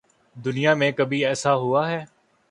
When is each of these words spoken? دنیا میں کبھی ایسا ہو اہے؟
دنیا 0.35 0.73
میں 0.73 0.91
کبھی 0.91 1.25
ایسا 1.25 1.53
ہو 1.55 1.75
اہے؟ 1.77 1.99